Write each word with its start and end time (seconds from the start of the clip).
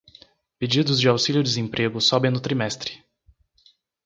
Pedidos 0.57 0.99
de 0.99 1.07
auxílio-desemprego 1.07 2.01
sobem 2.01 2.31
no 2.31 2.39
trimestre 2.41 3.05